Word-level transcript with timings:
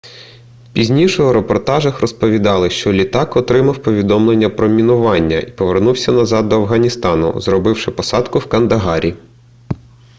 пізніше 0.73 1.23
у 1.23 1.33
репортажах 1.33 1.99
розповідали 2.01 2.69
що 2.69 2.93
літак 2.93 3.35
отримав 3.37 3.77
повідомлення 3.83 4.49
про 4.49 4.67
мінування 4.69 5.39
і 5.39 5.51
повернувся 5.51 6.11
назад 6.11 6.49
до 6.49 6.55
афганістану 6.55 7.41
зробивши 7.41 7.91
посадку 7.91 8.39
в 8.39 8.45
кандагарі 8.49 9.15